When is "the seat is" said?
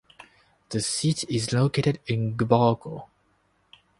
0.69-1.53